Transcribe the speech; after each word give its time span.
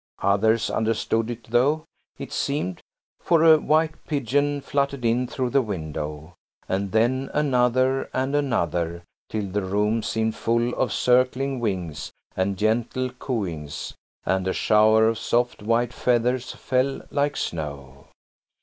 Others 0.23 0.71
understood 0.71 1.29
it 1.29 1.43
though, 1.51 1.85
it 2.17 2.31
seemed, 2.31 2.81
for 3.19 3.43
a 3.43 3.59
white 3.59 4.03
pigeon 4.07 4.59
fluttered 4.59 5.05
in 5.05 5.27
through 5.27 5.51
the 5.51 5.61
window, 5.61 6.33
and 6.67 6.91
then 6.91 7.29
another 7.35 8.09
and 8.11 8.35
another, 8.35 9.03
till 9.29 9.45
the 9.47 9.61
room 9.61 10.01
seemed 10.01 10.33
full 10.35 10.73
of 10.73 10.91
circling 10.91 11.59
wings 11.59 12.11
and 12.35 12.57
gentle 12.57 13.11
cooings, 13.11 13.93
and 14.25 14.47
a 14.47 14.53
shower 14.53 15.07
of 15.07 15.19
soft, 15.19 15.61
white 15.61 15.93
feathers 15.93 16.51
fell 16.53 17.03
like 17.11 17.37
snow. 17.37 18.07